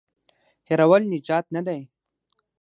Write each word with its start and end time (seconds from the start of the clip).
هېرول 0.69 1.01
نجات 1.13 1.45
نه 1.55 1.61
دی. 1.67 1.79